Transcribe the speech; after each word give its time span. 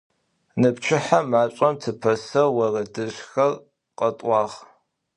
Ныпчыхьэ 0.59 1.19
машӀом 1.31 1.75
тыпэсэу 1.81 2.59
орэдыжъхэр 2.65 3.51
къэтӀуагъ. 3.97 4.57